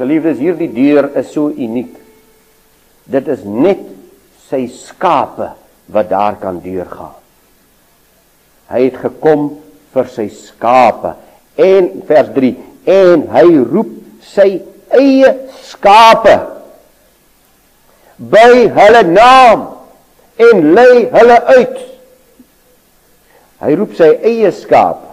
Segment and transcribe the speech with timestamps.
[0.00, 1.92] Geliefdes, hierdie dier is so uniek.
[3.10, 3.82] Dit is net
[4.48, 5.50] sy skape
[5.92, 7.12] wat daar kan deurgaan.
[8.70, 9.50] Hy het gekom
[9.92, 11.12] vir sy skape.
[11.60, 12.54] En vers 3
[12.88, 13.92] en hy roep
[14.24, 14.48] sy
[14.96, 15.34] eie
[15.66, 16.38] skape
[18.32, 19.66] by hulle naam
[20.40, 21.78] en lei hulle uit.
[23.60, 25.09] Hy roep sy eie skape.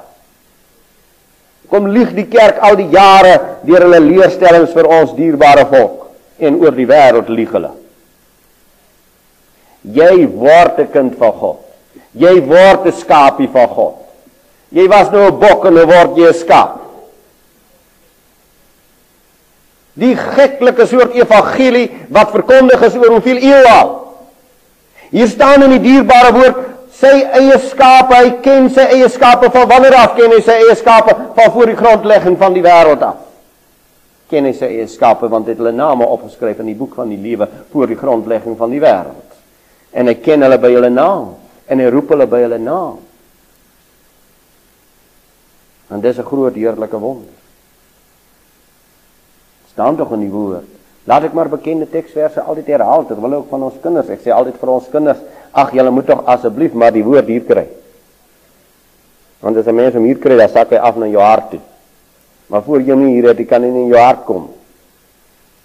[1.70, 6.08] Kom lieg die kerk al die jare deur hulle leerstellings vir ons dierbare volk
[6.40, 7.74] en oor die wêreld lieg hulle.
[9.84, 11.60] Jy word 'n kind van God.
[12.14, 13.96] Jy word 'n skapie van God.
[14.72, 16.80] Jy was nou 'n bok en nou word jy 'n skaap.
[19.94, 23.90] Die geklike soort evangelie wat verkondig is oor hoeveel eeue al.
[25.10, 26.58] Hier staan in die dierbare woord
[26.98, 30.76] sy eie skape, hy ken sy eie skape van wanneer af ken hy sy eie
[30.80, 33.24] skape van voor die grondlegging van die wêreld af.
[34.32, 37.22] Ken hy sy eie skape want dit hulle name opgeskryf in die boek van die
[37.22, 39.38] lewe voor die grondlegging van die wêreld.
[39.94, 41.36] En hy ken hulle by hulle naam
[41.68, 42.98] en hy roep hulle by hulle naam.
[45.92, 47.38] En dis 'n groot heerlike wonder
[49.78, 50.66] staan tog in die woord.
[51.06, 54.10] Laat ek maar bekende teksverse altyd herhaal terwyl ook van ons kinders.
[54.10, 57.46] Ek sê altyd vir ons kinders, ag julle moet tog asseblief maar die woord hier
[57.46, 57.68] kry.
[59.40, 61.60] Want as 'n mens hom hier kry, dan sak hy af na jou hart toe.
[62.48, 64.50] Maar voor jy nie hier het, kan hy nie in jou hart kom.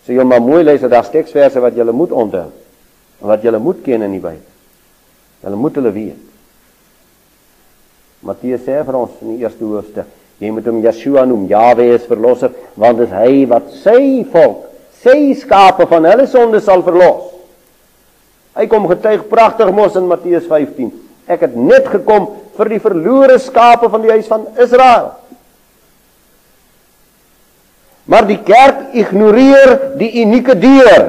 [0.06, 2.50] So jy maar mooi lees dat teksverse wat jy moet onthou
[3.20, 4.50] en wat jy moet ken in die Bybel.
[5.42, 6.16] Jy moet hulle weet.
[8.20, 10.06] Matteus sê vir ons in die eerste hoofstuk
[10.42, 11.46] Jy moet hom Yeshua noem.
[11.50, 14.00] Jahwe is verlosser, want dit is hy wat sy
[14.32, 14.64] volk,
[15.02, 17.28] sy skape van hulle sonde sal verlos.
[18.56, 20.90] Hy kom getuig pragtig mos in Matteus 15.
[21.30, 25.12] Ek het net gekom vir die verlore skape van die huis van Israel.
[28.10, 31.08] Maar die kerk ignoreer die unieke deur.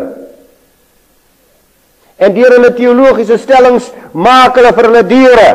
[2.21, 5.51] En deur hulle teologiese stellings maak hulle vir hulle deure.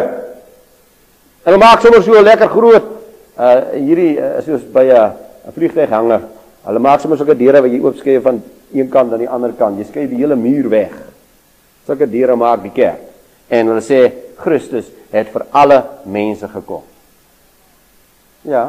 [1.49, 2.95] Hulle maak sommer so lekker groot
[3.39, 6.25] Uh hierdie uh, is soos by 'n uh, vliegtuighanger.
[6.67, 8.41] Hulle maak sommer sulke deure wat jy oopskei van
[8.75, 9.79] een kant aan die ander kant.
[9.79, 10.91] Jy skei die hele muur weg.
[11.89, 13.07] Sulke deure maak die kerk.
[13.49, 14.03] En hulle sê
[14.37, 16.85] Christus het vir alle mense gekom.
[18.45, 18.69] Ja.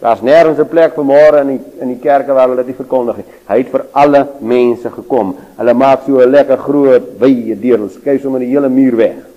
[0.00, 3.16] Daar's nêrens 'n plek vir môre in die in die kerke waar hulle dit verkondig
[3.16, 3.26] nie.
[3.48, 5.36] Hy het vir alle mense gekom.
[5.58, 7.78] Hulle maak so 'n lekker groot wye deur.
[7.78, 9.34] Hulle skei sommer die hele muur weg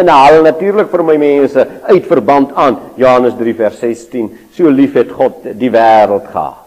[0.00, 4.96] en haal natuurlik vir my mense uit verband aan Johannes 3 vers 16 so lief
[4.98, 6.66] het God die wêreld gehad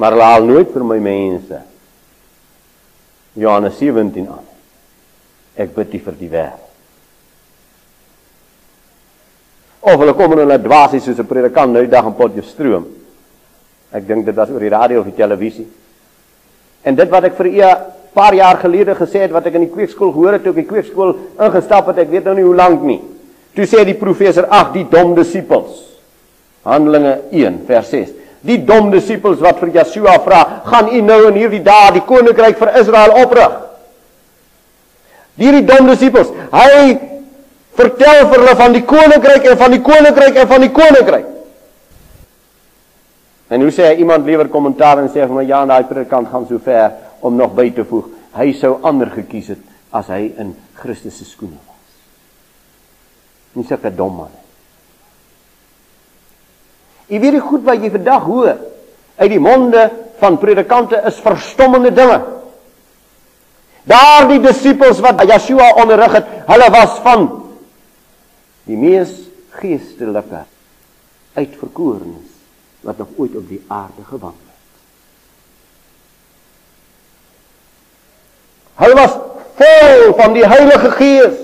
[0.00, 1.60] maar haal nooit vir my mense
[3.34, 4.46] Johannes 17 aan
[5.60, 6.66] ek bid nie vir die wêreld
[9.80, 12.86] of hulle kom in 'n dwasie soos 'n predikant nou die dag in Potchefstroom
[13.92, 15.68] ek dink dit was oor die radio of die televisie
[16.84, 17.60] en dit wat ek vir u
[18.12, 20.70] paar jaar gelede gesê het wat ek in die kweekskool gehoor het toe ek die
[20.70, 22.98] kweekskool ingestap het, ek weet nou nie hoe lank nie.
[23.54, 25.84] Toe sê die professor, ag, die dom disippels.
[26.66, 28.10] Handelinge 1 vers 6.
[28.46, 32.56] Die dom disippels wat vir Yeshua vra, gaan u nou in hierdie dae die koninkryk
[32.60, 33.58] vir Israel oprig?
[35.40, 36.94] Hierdie dom disippels, hy
[37.76, 41.28] vertel vir hulle van die koninkryk en van die koninkryk en van die koninkryk.
[43.50, 46.46] En hoe sê hy iemand liewer kommentaar en sê vir my ja, daai predikant gaan
[46.48, 46.92] so ver
[47.26, 48.06] om nog by te voeg,
[48.38, 51.96] hy sou ander gekies het as hy in Christus se skoene was.
[53.58, 54.39] Nie sulke dom man.
[57.10, 58.52] Jy weet die goed wat jy vandag hoor
[59.20, 59.88] uit die monde
[60.20, 62.20] van predikante is verstommende dinge.
[63.90, 67.26] Daardie disippels wat Yeshua onderrig het, hulle was van
[68.68, 69.16] die mees
[69.58, 70.44] geestelike
[71.34, 72.30] uitverkorenes
[72.86, 74.50] wat nog ooit op die aarde gewandel
[78.80, 79.16] Hy was
[79.60, 81.38] vol van die Heilige Gees.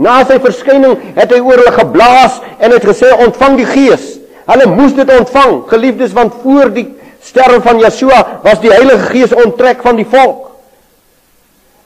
[0.00, 4.06] Na sy verskyning het hy oor hulle geblaas en het gesê ontvang die Gees.
[4.48, 6.86] Hulle moes dit ontvang, geliefdes, want voor die
[7.22, 10.48] sterwe van Yeshua was die Heilige Gees onttrek van die volk.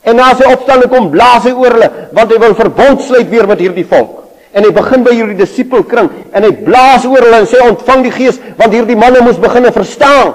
[0.07, 3.49] En na sy opstanding kom blaas hy oor hulle, want hy wil verbond sluit weer
[3.51, 4.23] met hierdie volk.
[4.57, 8.15] En hy begin by hierdie disipelkring en hy blaas oor hulle en sê ontvang die
[8.15, 10.33] Gees, want hierdie manne moes begine verstaan.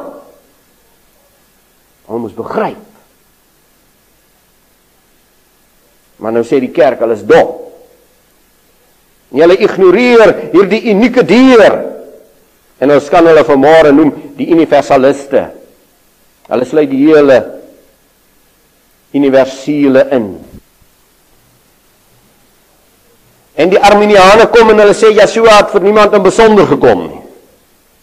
[2.10, 2.91] Hulle moes begryp.
[6.22, 7.56] Maar nou sê die kerk, hulle is dom.
[9.32, 11.80] En hulle ignoreer hierdie unieke deur.
[12.82, 15.48] En ons kan hulle vanmôre noem die universaliste.
[16.52, 17.40] Hulle sluit die hele
[19.18, 20.30] universele in.
[23.62, 27.22] En die Arminiane kom en hulle sê Yeshua het vir niemand in besonder gekom nie.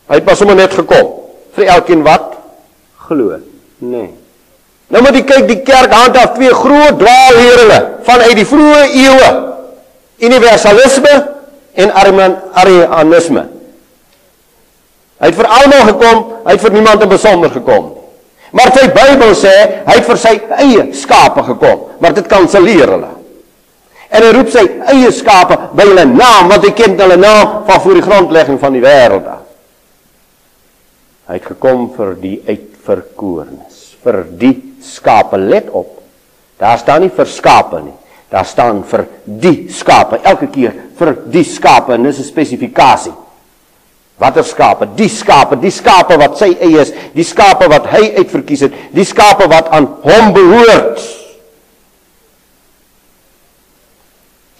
[0.09, 1.14] Hy het pas sommer net gekom
[1.56, 2.35] vir elkeen wat
[3.09, 3.38] glo.
[3.79, 4.18] Nee.
[4.88, 9.31] Nou moet jy kyk die kerk handhaaf twee groot dwaalleerlinge vanuit die vroeë eeue.
[10.25, 11.14] Universalisme
[11.79, 13.44] en Arianisme.
[15.19, 17.90] Hy het vir almal gekom, hy het vir niemand in besonder gekom.
[18.55, 19.55] Maar sy Bybel sê
[19.85, 23.11] hy het vir sy eie skape gekom, maar dit kanselleer hulle.
[24.08, 24.62] En hy roep sy
[24.94, 28.79] eie skape by hulle naam, want hy ken hulle naam van voor die grondlegging van
[28.79, 29.44] die wêreld af.
[31.29, 35.38] Hy het gekom vir die uitverkorenes, vir die skape.
[35.38, 36.02] Let op.
[36.58, 37.94] Daar staan nie vir skape nie.
[38.28, 40.20] Daar staan vir die skape.
[40.22, 43.14] Elke keer vir die skape en dis 'n spesifikasie.
[44.19, 44.88] Watter skape?
[44.98, 49.06] Die skape, die skape wat sy eie is, die skape wat hy uitverkies het, die
[49.06, 50.98] skape wat aan hom behoort.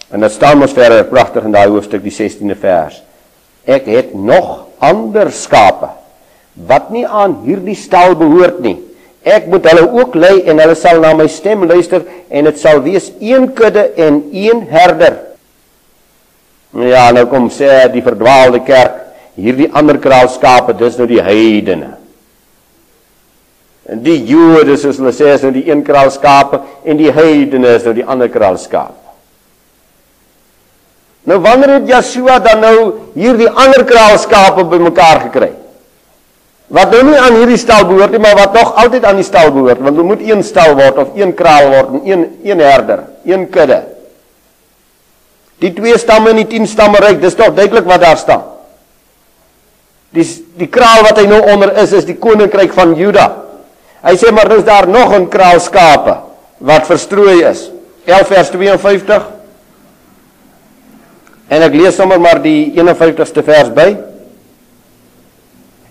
[0.09, 3.01] En dit staan mos verder pragtig in daai hoofstuk die 16de vers.
[3.67, 5.91] Ek het nog ander skape
[6.53, 8.77] wat nie aan hierdie stal behoort nie.
[9.23, 12.79] Ek moet hulle ook lei en hulle sal na my stem luister en dit sal
[12.85, 15.17] wees een kudde en een herder.
[16.79, 19.01] Ja, nou kom sê die verdwaalde kerk,
[19.39, 21.95] hierdie ander kraalskape, dis nou die heidene.
[23.89, 27.87] En die Jode soos hulle sê is nou die een kraalskape en die heidene is
[27.87, 28.95] nou die ander kraalskape.
[31.29, 32.75] Nou wanneer het Yeshua dan nou
[33.17, 35.49] hierdie ander kraalskape bymekaar gekry?
[36.69, 39.49] Wat nou nie aan hierdie stal behoort nie, maar wat nog altyd aan die stal
[39.53, 43.03] behoort, want dit moet een stal word of een kraal word en een een herder,
[43.25, 43.81] een kudde.
[45.59, 48.45] Die twee stamme en die 10 stamme ryk, dis tog duidelik wat daar staan.
[50.15, 50.25] Die
[50.57, 53.27] die kraal wat hy nou onder is is die koninkryk van Juda.
[54.05, 56.15] Hy sê maar dis daar nog 'n kraal skape
[56.57, 57.71] wat verstrooi is.
[58.05, 59.27] 11 vers 52.
[61.47, 63.97] En ek lees sommer maar die 51ste vers by.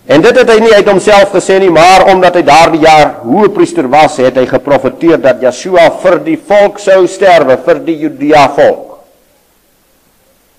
[0.09, 3.91] En dit het hy nie uit homself gesê nie, maar omdat hy daardie jaar hoëpriester
[3.93, 9.03] was, het hy geprofeteer dat Yeshua vir die volk sou sterwe, vir die Judea volk.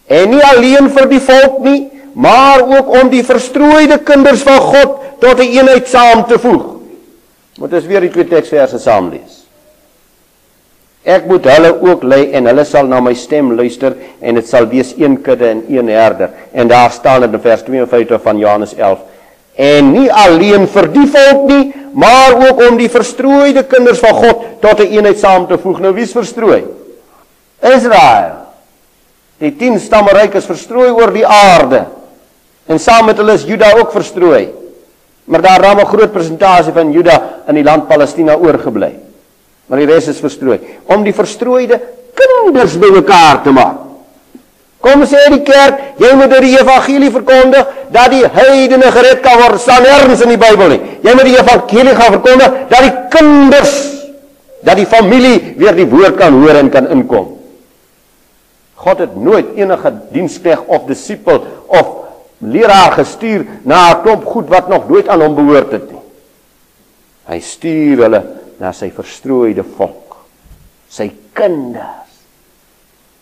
[0.10, 1.80] En nie alleen vir die volk nie,
[2.14, 6.66] maar ook om die verstrooide kinders van God tot 'n een eenheid saam te voeg.
[7.58, 9.46] Moet ons weer die twee teksverse saam lees.
[11.04, 14.68] Ek moet hulle ook lei en hulle sal na my stem luister en dit sal
[14.68, 16.30] wees een kudde en een herder.
[16.52, 19.00] En daar staan in vers 52 van Johannes 11
[19.60, 21.64] en nie alleen vir die volk nie,
[22.00, 25.80] maar ook om die verstrooide kinders van God tot 'n een eenheid saam te voeg.
[25.80, 26.64] Nou wie's verstrooi?
[27.60, 28.48] Israel.
[29.38, 31.86] Die 10 stamme ryk is verstrooi oor die aarde.
[32.68, 34.50] En saam met hulle is Juda ook verstrooi.
[35.26, 38.94] Maar daar raam 'n groot persentasie van Juda in die land Palestina oorgebly.
[39.66, 41.82] Maar die res is verstrooi om die verstrooide
[42.14, 43.89] kinders bymekaar te maak.
[44.80, 49.60] Kom sê die kerk, jy moet die evangelie verkondig dat die heidene gered kan word.
[49.60, 50.80] staan nêrens in die Bybel nie.
[51.04, 53.76] Jy moet die evangelie gaan verkondig dat die kinders,
[54.64, 57.36] dat die familie weer die woord kan hoor en kan inkom.
[58.80, 61.88] God het nooit enige dienskneg of disipel of
[62.40, 66.02] leraar gestuur na 'n klomp goed wat nog nooit aan hom behoort het nie.
[67.28, 68.24] Hy stuur hulle
[68.60, 70.16] na sy verstrooide volk,
[70.90, 72.09] sy kinders.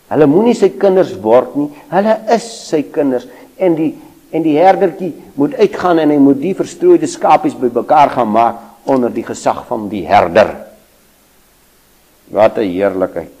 [0.08, 1.68] Hulle moenie sy kinders word nie.
[1.90, 3.94] Hulle is sy kinders en die
[4.28, 9.12] en die herdertjie moet uitgaan en hy moet die verstrooide skapies bymekaar gaan maak onder
[9.12, 10.50] die gesag van die herder.
[12.28, 13.38] Wat 'n heerlikheid.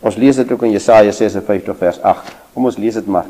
[0.00, 2.32] Ons lees dit ook in Jesaja 56 vers 8.
[2.54, 3.26] Kom ons lees dit maar.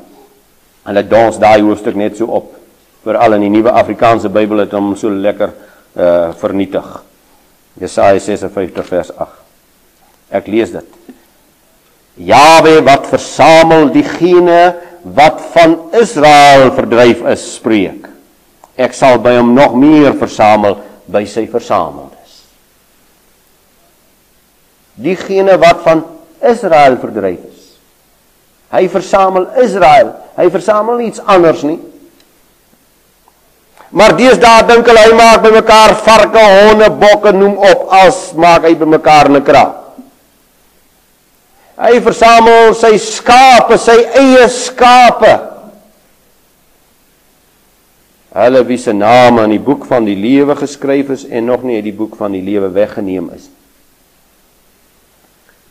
[0.85, 2.55] Hulle dans daai hoofstuk net so op.
[3.03, 5.53] Veral in die nuwe Afrikaanse Bybel het hom so lekker
[5.97, 7.03] uh vernietig.
[7.75, 9.29] Jesaja 56 vers 8.
[10.31, 10.87] Ek lees dit.
[12.21, 18.09] Jawe wat versamel diegene wat van Israel verdryf is spreek.
[18.77, 20.79] Ek sal by hom nog meer versamel
[21.13, 22.43] by sy versameldes.
[25.01, 26.05] Diegene wat van
[26.45, 27.65] Israel verdryf is.
[28.73, 30.13] Hy versamel Israel.
[30.37, 31.81] Hy versamel iets anders nie.
[33.93, 38.73] Maar deesdae dink hulle hy maak bymekaar varke, honde, bokke, noem op, as maak hy
[38.81, 39.82] bymekaar 'n kraal.
[41.83, 45.33] Hy versamel sy skape, sy eie skape.
[48.33, 51.81] Hulle wie se name in die boek van die lewe geskryf is en nog nie
[51.81, 53.51] uit die boek van die lewe weggeneem is.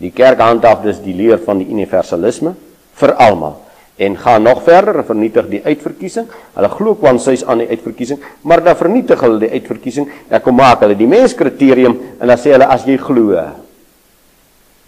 [0.01, 2.53] Die kerk handhaaf dus die leer van die universalisme
[2.99, 3.59] vir almal
[4.01, 6.27] en gaan nog verder en vernietig die uitverkiesing.
[6.57, 10.07] Hulle glo kwansies aan die uitverkiesing, maar dan vernietig hulle die uitverkiesing.
[10.29, 13.37] Dan kom maak hulle die menskriterium en dan sê hulle as jy glo,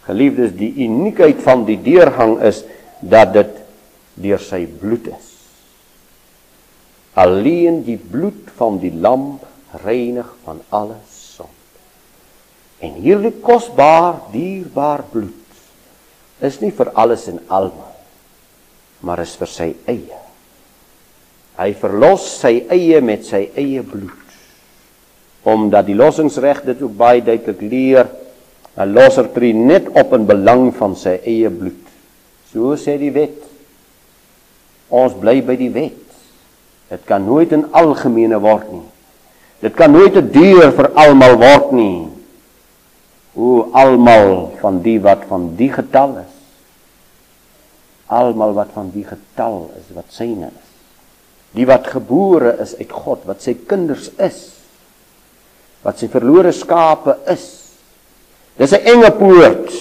[0.08, 2.64] Geliefdes, die uniekheid van die deurgang is
[3.00, 3.60] dat dit
[4.24, 5.30] deur sy bloed is.
[7.20, 9.38] Alleen die bloed van die lam
[9.84, 11.52] reinig van alle sonde.
[12.84, 15.40] En hierdie kosbaar, dierbaar bloed
[16.44, 17.94] is nie vir alles en almal,
[19.06, 20.18] maar is vir sy eie.
[21.56, 24.20] Hy verlos sy eie met sy eie bloed.
[25.48, 28.10] Omdat die lossingsreg dit ook baie duidelik leer,
[28.78, 31.84] 'n losser tree net op in belang van sy eie bloed.
[32.52, 33.38] So sê die wet.
[34.90, 36.02] Ons bly by die wet.
[36.90, 38.86] Dit kan nooit in algemene word nie.
[39.62, 42.10] Dit kan nooit 'n deur vir almal word nie.
[43.36, 46.34] O almal van die wat van die getal is.
[48.06, 50.70] Almal wat van die getal is wat syne is.
[51.54, 54.54] Die wat gebore is uit God, wat sy kinders is.
[55.82, 57.63] Wat sy verlore skape is.
[58.58, 59.72] Dis 'n enge poort.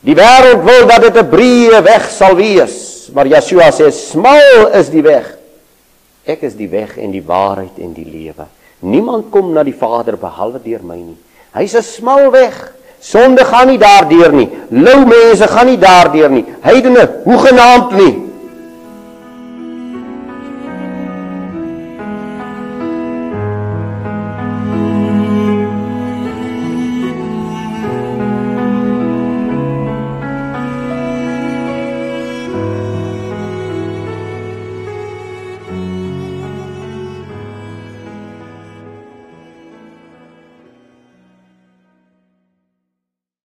[0.00, 4.88] Die wêreld wil dat dit 'n breë weg sal wees, maar Yeshua sê smal is
[4.90, 5.36] die weg.
[6.24, 8.46] Ek is die weg en die waarheid en die lewe.
[8.80, 11.16] Niemand kom na die Vader behalwe deur my nie.
[11.54, 12.72] Hy's 'n smal weg.
[13.00, 14.50] Sonde gaan nie daardeur nie.
[14.70, 16.44] Lou mense gaan nie daardeur nie.
[16.60, 18.27] Heidene hoegenaamd nie.